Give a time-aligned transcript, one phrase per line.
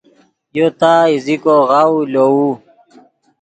[0.57, 2.51] یو تا ایزیکو غاؤو لووے